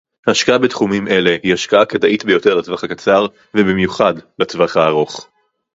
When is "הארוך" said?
4.77-5.27